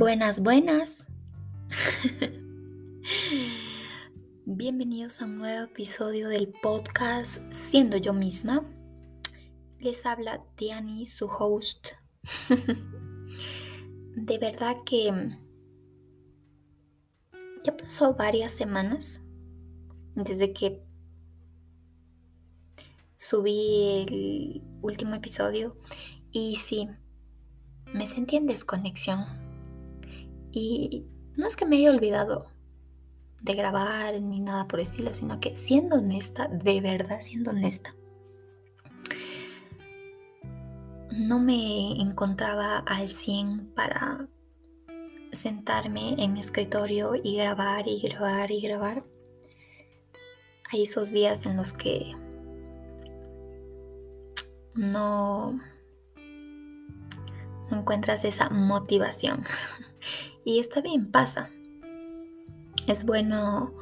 [0.00, 1.06] Buenas, buenas.
[4.46, 8.64] Bienvenidos a un nuevo episodio del podcast Siendo yo misma.
[9.78, 11.88] Les habla Diani, su host.
[14.16, 15.36] De verdad que
[17.62, 19.20] ya pasó varias semanas
[20.14, 20.82] desde que
[23.16, 25.76] subí el último episodio
[26.32, 26.88] y sí,
[27.92, 29.49] me sentí en desconexión.
[30.52, 32.44] Y no es que me haya olvidado
[33.40, 37.94] de grabar ni nada por el estilo, sino que siendo honesta, de verdad siendo honesta,
[41.16, 44.28] no me encontraba al 100 para
[45.32, 49.04] sentarme en mi escritorio y grabar y grabar y grabar.
[50.72, 52.14] Hay esos días en los que
[54.74, 55.60] no
[57.70, 59.44] encuentras esa motivación.
[60.44, 61.50] y está bien, pasa.
[62.86, 63.74] Es bueno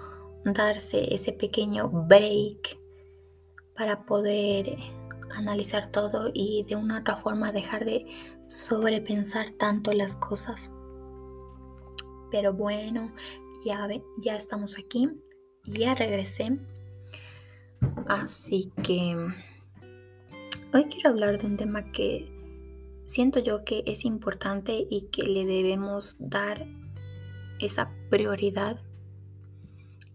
[0.45, 2.79] darse ese pequeño break
[3.77, 4.77] para poder
[5.35, 8.07] analizar todo y de una otra forma dejar de
[8.49, 10.71] sobrepensar tanto las cosas.
[12.31, 13.13] Pero bueno,
[13.65, 15.11] ya, ya estamos aquí,
[15.65, 16.59] ya regresé.
[18.09, 19.17] Así que
[20.75, 22.38] hoy quiero hablar de un tema que
[23.09, 26.67] siento yo que es importante y que le debemos dar
[27.59, 28.79] esa prioridad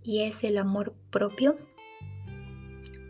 [0.04, 1.58] y es el amor propio.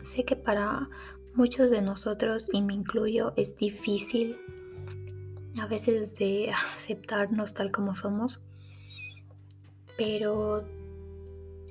[0.02, 0.88] Sé que para
[1.34, 4.38] muchos de nosotros, y me incluyo, es difícil
[5.60, 8.40] a veces de aceptarnos tal como somos,
[9.98, 10.64] pero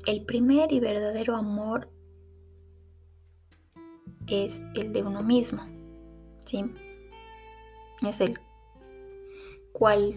[0.06, 1.90] el primer y verdadero amor
[4.28, 5.64] es el de uno mismo,
[6.46, 6.64] ¿sí?
[8.10, 8.40] Es el
[9.72, 10.14] cual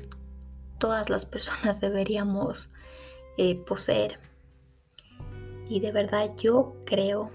[0.78, 2.70] todas las personas deberíamos
[3.36, 4.18] eh, poseer.
[5.68, 7.30] Y de verdad yo creo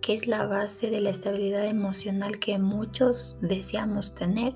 [0.00, 4.54] que es la base de la estabilidad emocional que muchos deseamos tener,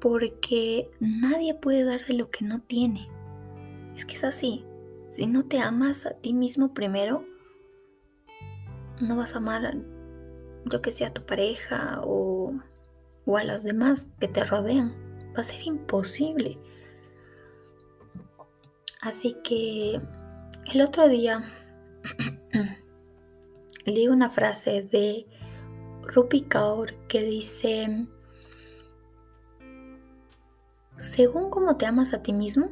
[0.00, 3.08] porque nadie puede darle lo que no tiene.
[3.96, 4.64] Es que es así.
[5.10, 7.24] Si no te amas a ti mismo primero,
[9.00, 9.76] no vas a amar,
[10.66, 12.52] yo que sea, a tu pareja o
[13.28, 14.94] o a los demás que te rodean.
[15.36, 16.58] Va a ser imposible.
[19.02, 20.00] Así que
[20.72, 21.44] el otro día
[23.84, 25.26] leí una frase de
[26.04, 28.06] Rupi Kaur que dice,
[30.96, 32.70] según como te amas a ti mismo,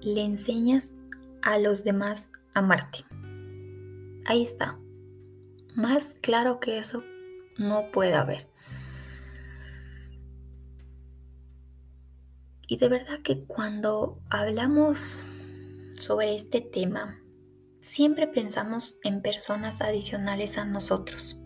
[0.00, 0.96] le enseñas
[1.42, 3.00] a los demás a amarte.
[4.26, 4.78] Ahí está.
[5.74, 7.02] Más claro que eso
[7.58, 8.51] no puede haber.
[12.72, 15.20] Y de verdad que cuando hablamos
[15.98, 17.20] sobre este tema,
[17.80, 21.36] siempre pensamos en personas adicionales a nosotros,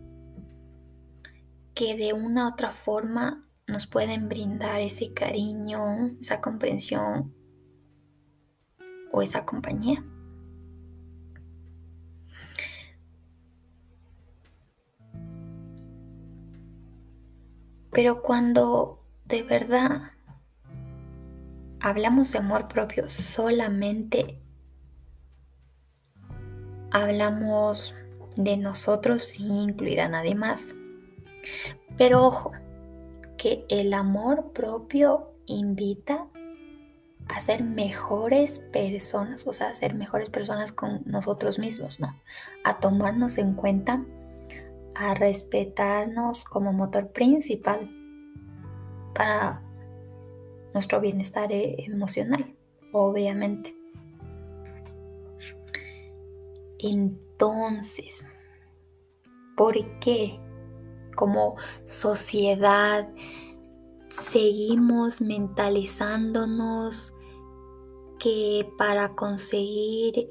[1.74, 7.34] que de una u otra forma nos pueden brindar ese cariño, esa comprensión
[9.10, 10.04] o esa compañía.
[17.90, 20.12] Pero cuando de verdad
[21.86, 24.40] hablamos de amor propio solamente
[26.90, 27.94] hablamos
[28.36, 30.74] de nosotros sin incluir a nadie más.
[31.96, 32.50] Pero ojo,
[33.38, 36.26] que el amor propio invita
[37.28, 42.20] a ser mejores personas, o sea, a ser mejores personas con nosotros mismos, ¿no?
[42.64, 44.04] A tomarnos en cuenta,
[44.96, 47.88] a respetarnos como motor principal
[49.14, 49.62] para
[50.76, 52.54] nuestro bienestar e-, emocional,
[52.92, 53.74] obviamente.
[56.78, 58.26] Entonces,
[59.56, 60.38] ¿por qué
[61.16, 63.08] como sociedad
[64.10, 67.14] seguimos mentalizándonos
[68.18, 70.28] que para conseguir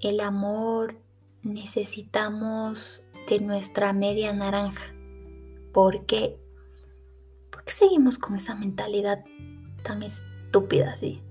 [0.00, 1.00] el amor
[1.42, 4.94] necesitamos de nuestra media naranja?
[5.72, 6.39] ¿Por qué?
[7.72, 9.24] Seguimos con esa mentalidad
[9.82, 11.22] tan estúpida así?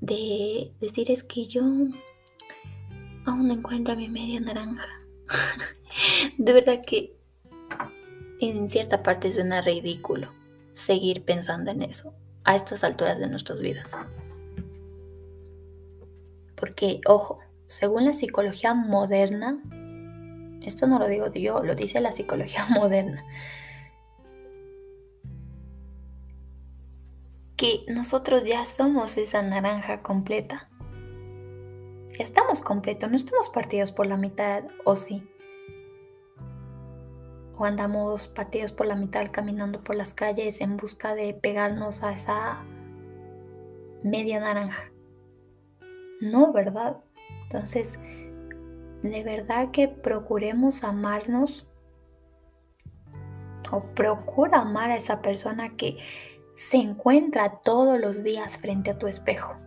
[0.00, 4.86] De decir es que yo aún no encuentro mi media naranja.
[6.38, 7.16] de verdad que
[8.40, 10.32] en cierta parte suena ridículo
[10.74, 13.92] seguir pensando en eso a estas alturas de nuestras vidas.
[16.54, 19.60] Porque, ojo, según la psicología moderna,
[20.62, 23.24] esto no lo digo yo, lo dice la psicología moderna,
[27.56, 30.68] que nosotros ya somos esa naranja completa.
[32.18, 35.28] Estamos completos, no estamos partidos por la mitad, ¿o sí?
[37.58, 42.12] O andamos partidos por la mitad caminando por las calles en busca de pegarnos a
[42.12, 42.64] esa
[44.02, 44.90] media naranja.
[46.20, 46.98] No, ¿verdad?
[47.42, 47.98] Entonces,
[49.02, 51.66] de verdad que procuremos amarnos
[53.70, 55.96] o procura amar a esa persona que
[56.56, 59.58] se encuentra todos los días frente a tu espejo.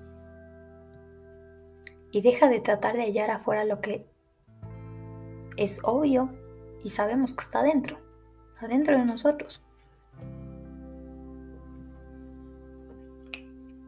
[2.11, 4.09] Y deja de tratar de hallar afuera lo que
[5.55, 6.33] es obvio
[6.83, 7.99] y sabemos que está adentro,
[8.57, 9.61] adentro de nosotros.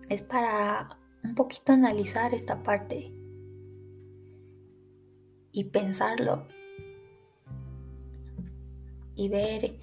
[0.07, 3.11] Es para un poquito analizar esta parte
[5.51, 6.45] y pensarlo
[9.15, 9.75] y ver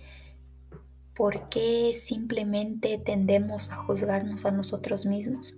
[1.19, 5.57] por qué simplemente tendemos a juzgarnos a nosotros mismos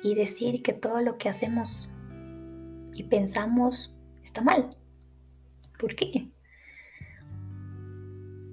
[0.00, 1.90] y decir que todo lo que hacemos
[2.94, 3.92] y pensamos
[4.22, 4.70] está mal.
[5.80, 6.30] ¿Por qué?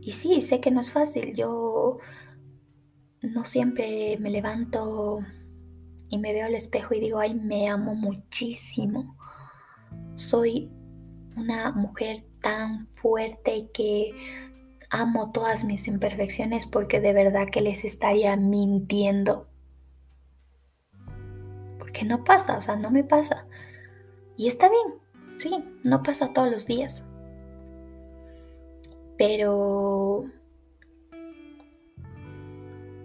[0.02, 1.36] Y sí, sé que no es fácil.
[1.36, 2.00] Yo
[3.22, 5.20] no siempre me levanto
[6.10, 9.16] y me veo al espejo y digo, ay, me amo muchísimo.
[10.16, 10.72] Soy
[11.38, 14.53] una mujer tan fuerte que
[14.94, 19.48] amo todas mis imperfecciones porque de verdad que les estaría mintiendo.
[21.80, 23.48] Porque no pasa, o sea, no me pasa.
[24.38, 25.00] Y está bien,
[25.36, 27.02] sí, no pasa todos los días.
[29.18, 30.26] Pero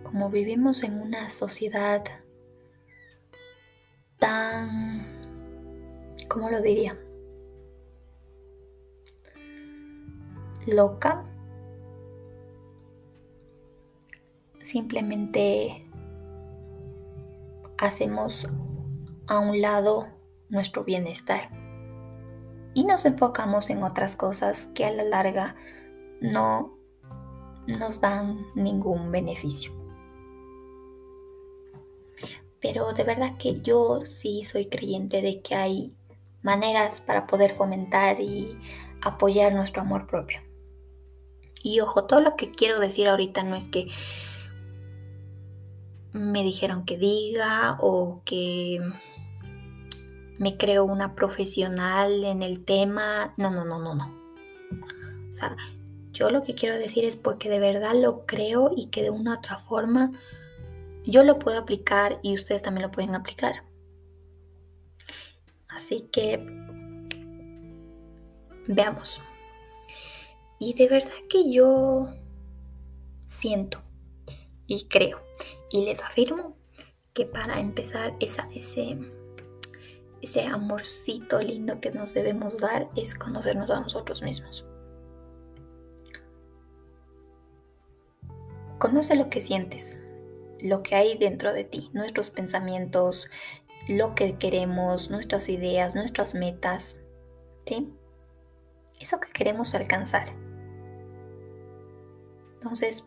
[0.02, 2.05] como vivimos en una sociedad
[4.19, 5.06] tan,
[6.29, 6.99] ¿cómo lo diría?
[10.67, 11.28] Loca.
[14.69, 15.82] Simplemente
[17.79, 18.47] hacemos
[19.26, 20.09] a un lado
[20.50, 21.49] nuestro bienestar
[22.75, 25.56] y nos enfocamos en otras cosas que a la larga
[26.20, 26.76] no
[27.67, 29.73] nos dan ningún beneficio.
[32.61, 35.94] Pero de verdad que yo sí soy creyente de que hay
[36.43, 38.59] maneras para poder fomentar y
[39.00, 40.43] apoyar nuestro amor propio.
[41.62, 43.88] Y ojo, todo lo que quiero decir ahorita no es que
[46.12, 48.81] me dijeron que diga o que
[50.38, 53.34] me creo una profesional en el tema.
[53.37, 54.19] No, no, no, no, no.
[55.28, 55.56] O sea,
[56.12, 59.34] yo lo que quiero decir es porque de verdad lo creo y que de una
[59.34, 60.12] u otra forma
[61.05, 63.64] yo lo puedo aplicar y ustedes también lo pueden aplicar.
[65.69, 66.44] Así que
[68.66, 69.20] veamos.
[70.58, 72.08] Y de verdad que yo
[73.26, 73.81] siento
[74.66, 75.28] y creo
[75.70, 76.56] y les afirmo
[77.14, 78.99] que para empezar ese,
[80.23, 84.64] ese amorcito lindo que nos debemos dar es conocernos a nosotros mismos.
[88.79, 89.99] Conoce lo que sientes,
[90.61, 93.29] lo que hay dentro de ti, nuestros pensamientos,
[93.88, 97.00] lo que queremos, nuestras ideas, nuestras metas,
[97.67, 97.93] ¿sí?
[99.01, 100.29] Eso que queremos alcanzar.
[102.55, 103.05] Entonces,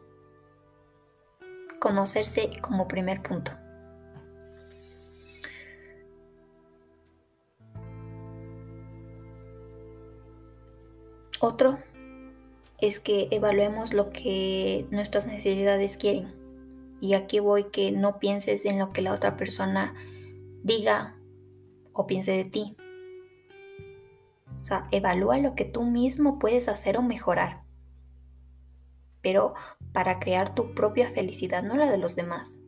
[1.81, 3.53] conocerse como primer punto.
[11.39, 11.79] Otro
[12.77, 16.31] es que evaluemos lo que nuestras necesidades quieren.
[17.01, 19.95] Y aquí voy que no pienses en lo que la otra persona
[20.61, 21.17] diga
[21.93, 22.77] o piense de ti.
[24.61, 27.60] O sea, evalúa lo que tú mismo puedes hacer o mejorar.
[29.21, 29.53] Pero
[29.93, 32.59] para crear tu propia felicidad, no la de los demás.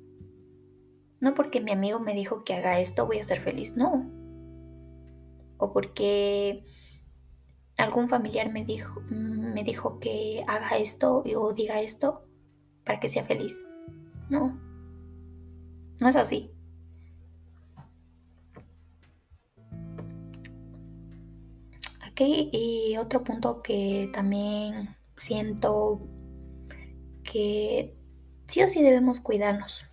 [1.20, 4.12] No porque mi amigo me dijo que haga esto voy a ser feliz, no.
[5.58, 6.66] O porque
[7.78, 12.26] algún familiar me dijo, me dijo que haga esto o diga esto
[12.84, 13.66] para que sea feliz.
[14.30, 14.60] No,
[16.00, 16.52] no es así.
[22.02, 26.02] Aquí y otro punto que también siento
[27.34, 27.96] que
[28.48, 29.88] sí o sí debemos cuidarnos.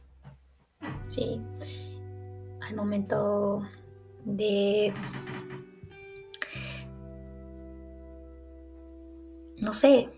[1.08, 1.40] Sí,
[2.60, 3.62] al momento
[4.26, 4.92] de
[9.56, 10.10] no sé,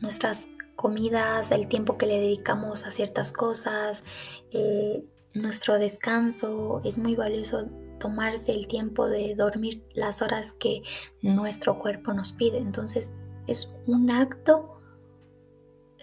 [0.00, 0.46] nuestras
[0.76, 4.04] comidas, el tiempo que le dedicamos a ciertas cosas,
[4.52, 7.68] eh, nuestro descanso, es muy valioso
[7.98, 10.82] tomarse el tiempo de dormir las horas que
[11.22, 12.58] nuestro cuerpo nos pide.
[12.58, 13.12] Entonces
[13.46, 14.73] es un acto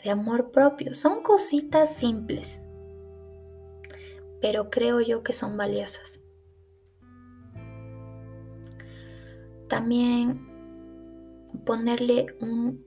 [0.03, 0.93] de amor propio.
[0.93, 2.61] Son cositas simples,
[4.41, 6.21] pero creo yo que son valiosas.
[9.67, 10.47] También
[11.65, 12.85] ponerle un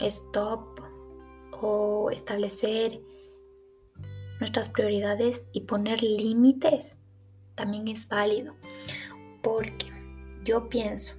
[0.00, 0.80] stop
[1.60, 3.00] o establecer
[4.40, 6.98] nuestras prioridades y poner límites
[7.54, 8.54] también es válido.
[9.42, 9.86] Porque
[10.44, 11.14] yo pienso,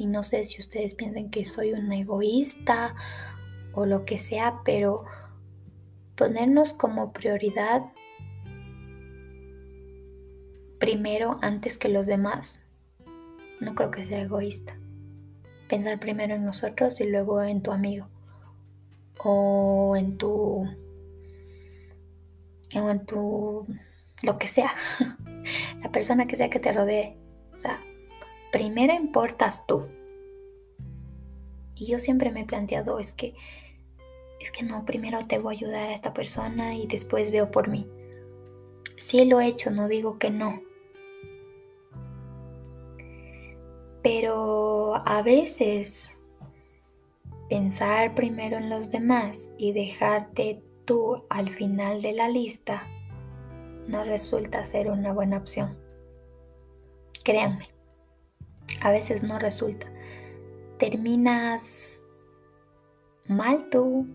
[0.00, 2.96] y no sé si ustedes piensan que soy una egoísta
[3.74, 5.04] o lo que sea, pero
[6.16, 7.82] ponernos como prioridad
[10.78, 12.64] primero antes que los demás,
[13.60, 14.78] no creo que sea egoísta.
[15.68, 18.08] Pensar primero en nosotros y luego en tu amigo
[19.18, 20.66] o en tu
[22.74, 23.66] o en tu
[24.22, 24.74] lo que sea,
[25.82, 27.18] la persona que sea que te rodee.
[27.54, 27.78] O sea,
[28.52, 29.86] primero importas tú.
[31.74, 33.34] Y yo siempre me he planteado, es que,
[34.38, 37.68] es que no, primero te voy a ayudar a esta persona y después veo por
[37.68, 37.88] mí.
[38.96, 40.62] Sí lo he hecho, no digo que no.
[44.02, 46.16] Pero a veces
[47.48, 52.86] pensar primero en los demás y dejarte tú al final de la lista
[53.88, 55.76] no resulta ser una buena opción.
[57.24, 57.68] Créanme,
[58.80, 59.86] a veces no resulta.
[60.78, 62.02] Terminas
[63.26, 64.06] mal tú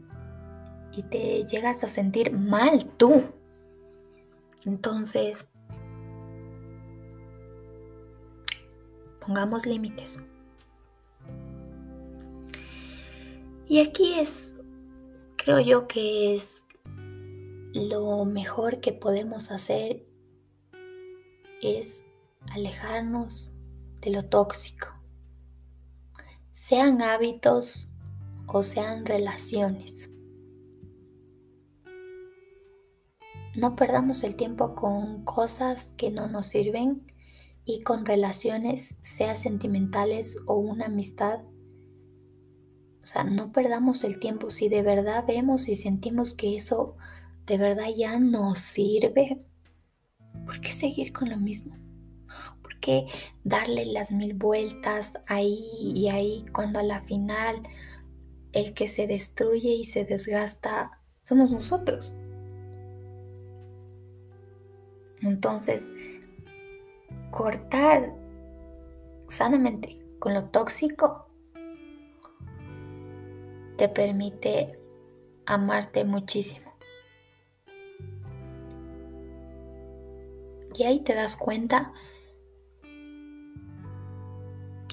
[0.92, 3.24] y te llegas a sentir mal tú.
[4.66, 5.48] Entonces,
[9.20, 10.20] pongamos límites.
[13.68, 14.60] Y aquí es,
[15.38, 16.66] creo yo que es
[17.74, 20.06] lo mejor que podemos hacer
[21.62, 22.06] es
[22.52, 23.55] alejarnos
[24.06, 24.88] de lo tóxico,
[26.54, 27.90] sean hábitos
[28.46, 30.12] o sean relaciones.
[33.56, 37.12] No perdamos el tiempo con cosas que no nos sirven
[37.66, 41.40] y con relaciones, sea sentimentales o una amistad.
[43.02, 46.96] O sea, no perdamos el tiempo si de verdad vemos y sentimos que eso
[47.48, 49.44] de verdad ya no sirve,
[50.46, 51.85] ¿por qué seguir con lo mismo?
[52.75, 53.08] ¿Por qué
[53.44, 57.63] darle las mil vueltas ahí y ahí cuando a la final
[58.51, 62.13] el que se destruye y se desgasta somos nosotros?
[65.22, 65.89] Entonces,
[67.32, 68.13] cortar
[69.29, 71.27] sanamente con lo tóxico
[73.77, 74.77] te permite
[75.46, 76.74] amarte muchísimo.
[80.75, 81.94] Y ahí te das cuenta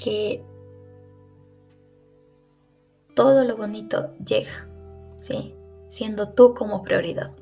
[0.02, 0.42] que
[3.14, 4.68] todo lo bonito llega,
[5.16, 5.54] ¿sí?
[5.88, 7.36] Siendo tú como prioridad.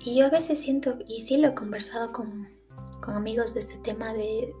[0.00, 2.48] Y yo a veces siento, y sí lo he conversado con,
[3.02, 4.54] con amigos de este tema de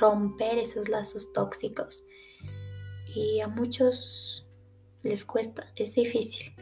[0.00, 2.04] romper esos lazos tóxicos.
[3.14, 4.46] Y a muchos
[5.02, 6.54] les cuesta, es difícil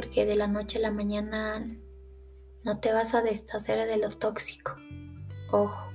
[0.00, 1.62] porque de la noche a la mañana
[2.64, 4.76] no te vas a deshacer de lo tóxico.
[5.50, 5.92] Ojo,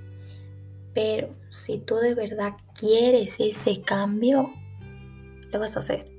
[0.93, 4.53] pero si tú de verdad quieres ese cambio,
[5.51, 6.12] lo vas a hacer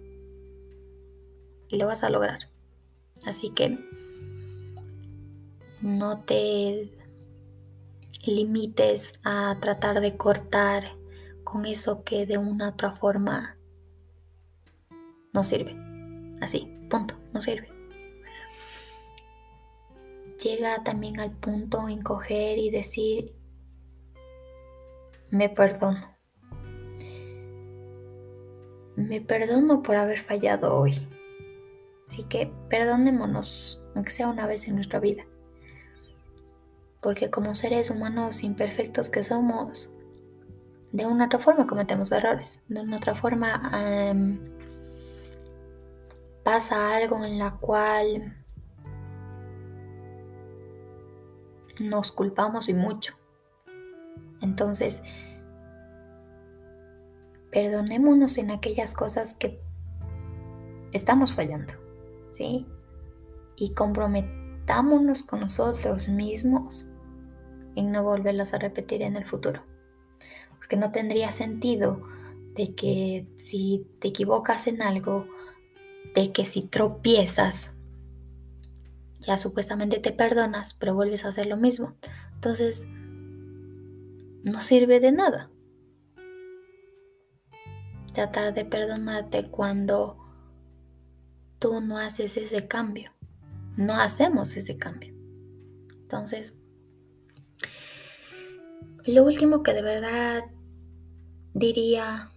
[1.68, 2.48] y lo vas a lograr.
[3.24, 3.78] Así que
[5.80, 6.90] no te
[8.24, 10.84] limites a tratar de cortar
[11.44, 13.56] con eso que de una otra forma
[15.32, 15.76] no sirve.
[16.40, 17.75] Así, punto, no sirve
[20.43, 23.33] llega también al punto en coger y decir,
[25.31, 26.16] me perdono.
[28.97, 30.95] Me perdono por haber fallado hoy.
[32.07, 35.26] Así que perdonémonos, aunque sea una vez en nuestra vida.
[37.02, 39.90] Porque como seres humanos imperfectos que somos,
[40.93, 42.62] de una otra forma cometemos errores.
[42.69, 44.38] De una otra forma em,
[46.43, 48.45] pasa algo en la cual
[51.80, 53.14] nos culpamos y mucho.
[54.40, 55.02] Entonces,
[57.50, 59.61] perdonémonos en aquellas cosas que
[60.92, 61.75] estamos fallando,
[62.33, 62.66] ¿sí?
[63.56, 66.87] Y comprometámonos con nosotros mismos
[67.76, 69.62] en no volverlos a repetir en el futuro.
[70.59, 72.02] Porque no tendría sentido
[72.54, 75.26] de que si te equivocas en algo,
[76.14, 77.73] de que si tropiezas,
[79.26, 81.97] ya supuestamente te perdonas, pero vuelves a hacer lo mismo.
[82.35, 82.87] Entonces,
[84.45, 85.50] no sirve de nada.
[88.14, 90.16] tratar de perdonarte cuando
[91.59, 93.12] tú no haces ese cambio.
[93.76, 95.12] No hacemos ese cambio.
[96.00, 96.54] Entonces,
[99.04, 100.45] lo último que de verdad
[101.52, 102.33] diría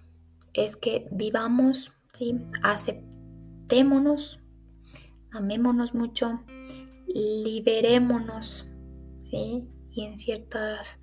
[0.53, 2.45] es que vivamos, ¿sí?
[2.61, 4.43] aceptémonos,
[5.31, 6.43] amémonos mucho,
[7.13, 8.67] liberémonos,
[9.23, 9.67] ¿sí?
[9.91, 10.99] y en ciertas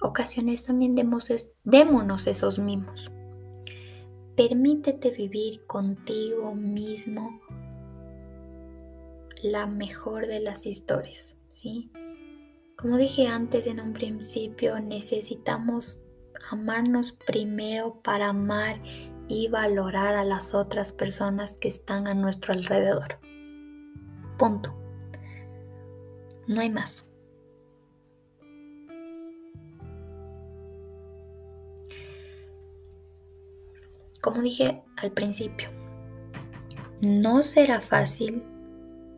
[0.00, 1.30] ocasiones también demos
[1.64, 3.10] démonos esos mimos.
[4.36, 7.40] Permítete vivir contigo mismo
[9.42, 11.90] la mejor de las historias, ¿sí?
[12.76, 16.02] Como dije antes en un principio, necesitamos
[16.50, 18.82] amarnos primero para amar
[19.28, 23.20] y valorar a las otras personas que están a nuestro alrededor.
[24.38, 24.83] Punto.
[26.46, 27.06] No hay más.
[34.20, 35.68] Como dije al principio,
[37.02, 38.42] no será fácil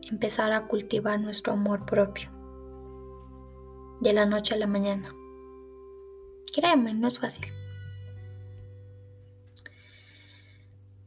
[0.09, 2.29] empezar a cultivar nuestro amor propio
[4.01, 5.13] de la noche a la mañana.
[6.53, 7.45] Créeme, no es fácil.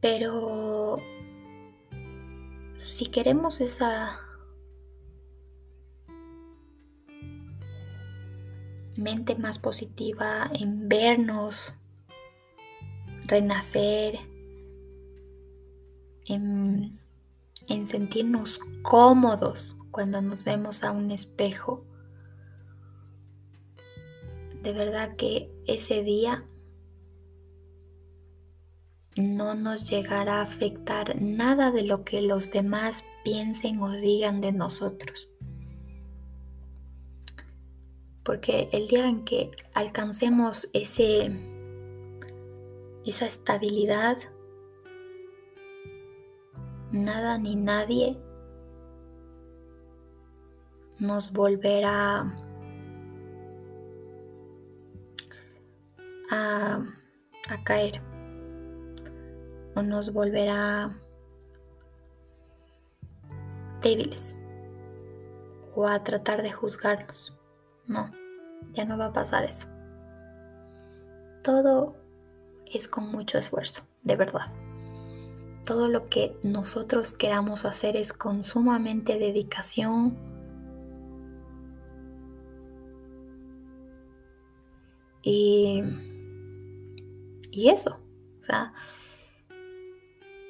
[0.01, 0.97] Pero
[2.77, 4.19] si queremos esa
[8.95, 11.73] mente más positiva en vernos,
[13.25, 14.19] renacer,
[16.25, 16.99] en,
[17.67, 21.85] en sentirnos cómodos cuando nos vemos a un espejo,
[24.61, 26.45] de verdad que ese día
[29.17, 34.51] no nos llegará a afectar nada de lo que los demás piensen o digan de
[34.51, 35.30] nosotros.
[38.23, 41.31] Porque el día en que alcancemos ese,
[43.05, 44.17] esa estabilidad,
[46.91, 48.17] nada ni nadie
[50.99, 52.31] nos volverá
[56.29, 56.79] a,
[57.63, 58.01] caer
[59.75, 60.95] o nos volverá
[63.81, 64.37] débiles
[65.75, 67.40] o a tratar de juzgarnos.
[67.91, 68.11] No,
[68.71, 69.67] ya no va a pasar eso.
[71.43, 71.95] Todo
[72.65, 74.51] es con mucho esfuerzo, de verdad.
[75.65, 80.17] Todo lo que nosotros queramos hacer es con sumamente dedicación,
[85.23, 85.83] y
[87.51, 87.99] y eso,
[88.39, 88.73] o sea,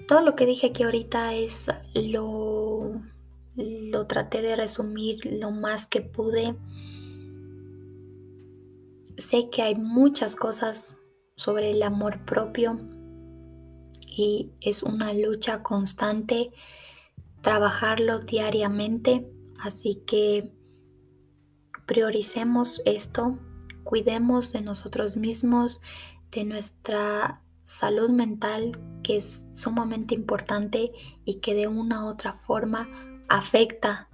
[0.08, 3.02] todo lo que dije aquí ahorita es lo,
[3.56, 6.56] lo traté de resumir lo más que pude.
[9.17, 10.97] Sé que hay muchas cosas
[11.36, 12.80] sobre el amor propio
[14.06, 16.52] y es una lucha constante
[17.41, 20.54] trabajarlo diariamente, así que
[21.86, 23.39] prioricemos esto,
[23.84, 25.82] cuidemos de nosotros mismos
[26.32, 28.71] de nuestra salud mental
[29.04, 30.91] que es sumamente importante
[31.26, 32.88] y que de una u otra forma
[33.30, 34.10] afecta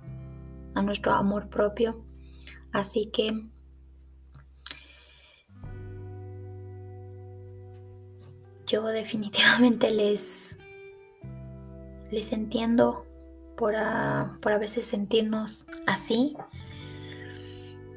[0.76, 2.06] a nuestro amor propio.
[2.72, 3.48] Así que
[8.68, 10.58] yo definitivamente les,
[12.12, 13.06] les entiendo
[13.56, 16.36] por a, por a veces sentirnos así.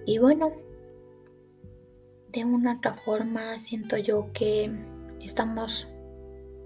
[0.07, 0.51] Y bueno,
[2.29, 4.71] de una otra forma siento yo que
[5.21, 5.89] estamos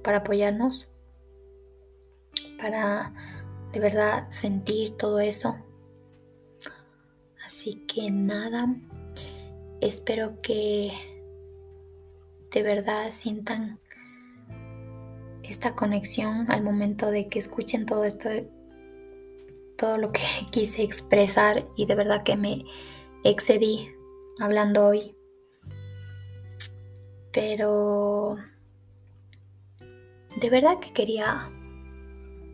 [0.03, 0.89] para apoyarnos,
[2.59, 3.13] para
[3.73, 5.57] de verdad sentir todo eso.
[7.45, 8.67] Así que nada,
[9.81, 10.93] espero que
[12.51, 13.81] de verdad sientan
[15.45, 18.29] esta conexión al momento de que escuchen todo esto,
[19.77, 22.65] todo lo que quise expresar y de verdad que me
[23.25, 23.89] excedí
[24.41, 25.15] hablando hoy
[27.35, 28.37] pero
[30.41, 31.51] de verdad que quería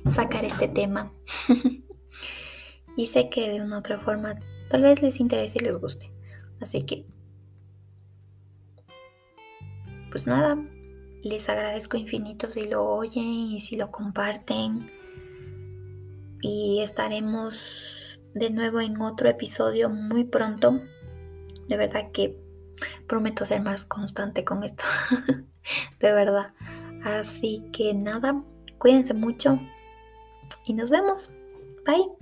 [0.09, 1.12] sacar este tema.
[2.96, 6.11] y sé que de una otra forma tal vez les interese y les guste.
[6.61, 7.07] Así que,
[10.11, 10.59] pues nada,
[11.22, 14.90] les agradezco infinito si lo oyen y si lo comparten.
[16.42, 20.80] Y estaremos de nuevo en otro episodio muy pronto.
[21.68, 22.38] De verdad que
[23.06, 24.85] Prometo ser más constante con esto.
[26.00, 26.54] de verdad.
[27.02, 28.42] Así que nada,
[28.78, 29.59] cuídense mucho
[30.64, 31.30] y nos vemos.
[31.87, 32.19] Bye.